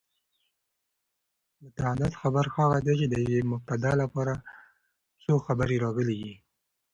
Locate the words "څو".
5.23-5.33